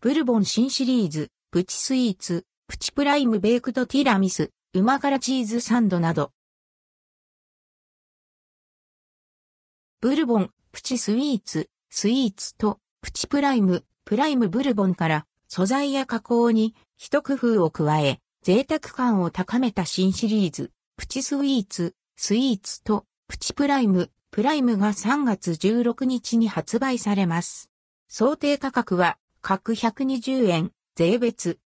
[0.00, 6.30] ブルボン新シリーズ、プチスイーツ、プチプライムベークドティラミス、旨辛チーズサンドなど。
[10.00, 27.68] ブルボン、プチスイーツ、スイーツと、プチプライム、プライムブルボンから素材や加工に一工夫を加え、贅沢感を高めた新シリーズ、プチスイーツ、スイーツと、プチプライム、プライムが3月16日に発売されます。
[28.06, 29.18] 想定価格は、
[29.50, 31.58] 各120円、税別。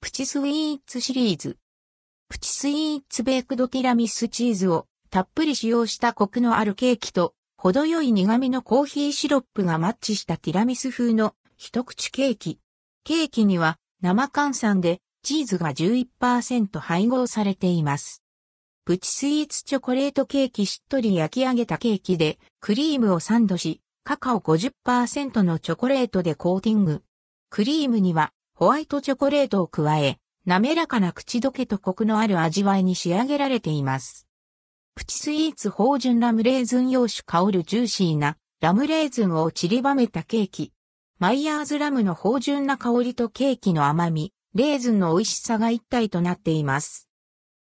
[0.00, 1.58] プチスイーツシリーズ。
[2.30, 12.58] プチスイーツベークドティラミスチーズをたっぷり使用したコクのあるケーキと程よい苦味のコーヒーシロップがマッチしたティラミス風の一口ケーキ。
[13.04, 18.22] ケーキには生換算でチーズが11%配合されています。
[18.86, 27.02] プチスイーツチョコレートケーキしっとり焼き上げたケーキでクリームをサンドし、カカオ50%のチョコレートでコーティング。
[27.50, 34.28] クリームにはホワイトチョコレートを加え、滑らかな口どけとコクのある味わいに仕上げられています。
[34.94, 40.72] プチスイーツ芳醇ラムレーズン洋酒香るジューシーなラムレーズンを散りばめたケーキ。
[41.18, 47.08] マイヤーズラムの芳醇な香りとケーキの甘み、レーズンの美味しさが一体となっています。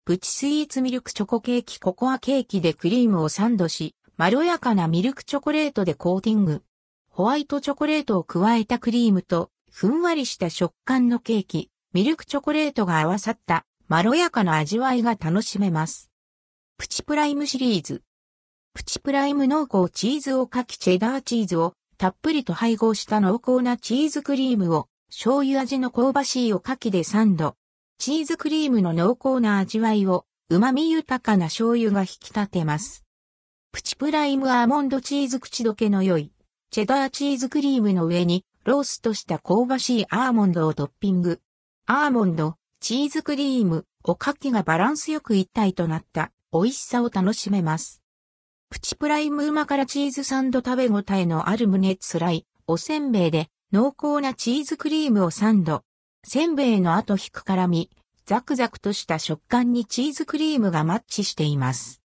[0.05, 6.63] プチスイーツミルクチョコケーキココアケーキでクリームをサンドし、まろやかなミルクチョコレートでコーティング。
[7.09, 16.11] ホワイトチョコレートを加えたクリームと、ふんわりした食感のケーキ、ミルクチョコレートが合わさったまろやかな味わいが楽しめます。
[16.77, 18.03] プチプライムシリーズ。
[18.75, 27.55] プチプライム濃厚チーズをかきチェダーチーズをたっぷりと配合した濃厚なチーズクリームを醤油味の香ばしいおかきでサンド。
[27.99, 33.05] チーズクリームの濃厚な味わいを旨味豊かな醤油が引き立てます。
[33.73, 36.33] プチプライムアーモンドチーズ口どけの良い
[36.71, 41.41] チェダーチーズクリームの上にローストした香ばしいアーモンドをトッピング。
[41.87, 48.03] アーモンド、チーズクリーム、おかきがバランスよく一体となった美味しさを楽しめます。
[48.69, 55.83] プチプライム旨辛チーズサンド食べ応えのある胸つらいおせんべいで濃厚なチーズクリームをサンド。
[56.23, 57.89] せんべいの後引く辛み、
[58.27, 62.00] ザクザクとした食感にチーズクリームがマッチしています。